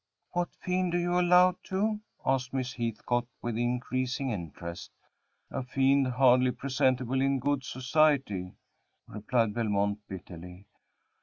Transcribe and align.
"What 0.31 0.49
fiend 0.55 0.93
do 0.93 0.97
you 0.97 1.19
allude 1.19 1.57
to?" 1.65 1.99
asked 2.25 2.53
Miss 2.53 2.73
Heathcote, 2.73 3.27
with 3.39 3.55
increasing 3.55 4.31
interest. 4.31 4.89
"A 5.51 5.61
fiend 5.61 6.07
hardly 6.07 6.49
presentable 6.49 7.21
in 7.21 7.37
good 7.37 7.63
society," 7.63 8.55
replied 9.05 9.53
Belmont, 9.53 9.99
bitterly. 10.09 10.65